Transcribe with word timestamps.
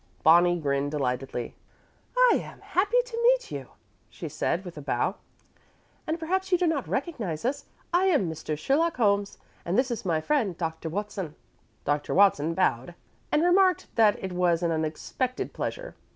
Bonnie 0.23 0.57
grinned 0.59 0.89
delightedly. 0.89 1.53
"I 2.17 2.41
am 2.43 2.59
happy 2.61 2.97
to 3.05 3.21
meet 3.21 3.51
you," 3.51 3.67
she 4.09 4.27
said, 4.29 4.65
with 4.65 4.75
a 4.75 4.81
bow. 4.81 5.13
"And 6.07 6.17
perhaps 6.19 6.51
you 6.51 6.57
do 6.57 6.65
not 6.65 6.87
recognize 6.87 7.45
us. 7.45 7.65
I 7.93 8.05
am 8.05 8.27
Mr. 8.27 8.57
Sherlock 8.57 8.97
Holmes, 8.97 9.37
and 9.63 9.77
this 9.77 9.91
is 9.91 10.03
my 10.03 10.19
friend 10.19 10.57
Dr. 10.57 10.89
Watson." 10.89 11.35
Dr. 11.85 12.15
Watson 12.15 12.55
bowed, 12.55 12.95
and 13.31 13.43
remarked 13.43 13.93
that 13.95 14.17
it 14.23 14.31
was 14.33 14.63
an 14.63 14.71
unexpected 14.71 15.53
pleasure. 15.53 15.93